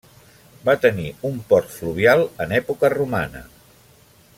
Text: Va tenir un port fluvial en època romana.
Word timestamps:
Va 0.69 0.73
tenir 0.85 1.05
un 1.29 1.37
port 1.51 1.69
fluvial 1.75 2.25
en 2.47 2.59
època 2.63 2.93
romana. 2.97 3.45